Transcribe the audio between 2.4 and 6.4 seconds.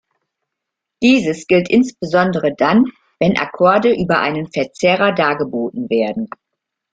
dann, wenn Akkorde über einen Verzerrer dargeboten werden.